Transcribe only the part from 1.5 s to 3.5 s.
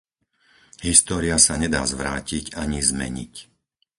nedá zvrátiť, ani zmeniť.